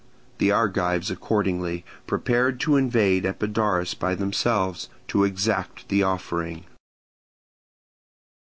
The 0.39 0.49
Argives 0.49 1.11
accordingly 1.11 1.85
prepared 2.07 2.59
to 2.61 2.75
invade 2.75 3.23
Epidaurus 3.23 3.93
by 3.93 4.15
themselves, 4.15 4.89
to 5.09 5.23
exact 5.25 5.89
the 5.89 6.01
offering. 6.01 6.65